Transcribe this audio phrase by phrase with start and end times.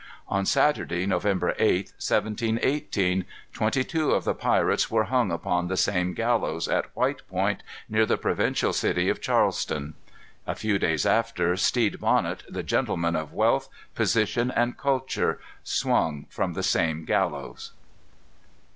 [0.27, 6.15] On Saturday, November 8th, 1718, twenty two of the pirates were hung upon the same
[6.15, 9.93] gallows, at White Point, near the provincial city of Charleston.
[10.47, 16.53] A few days after, Stede Bonnet, the gentleman of wealth, position, and culture, swung from
[16.53, 17.71] the same gallows.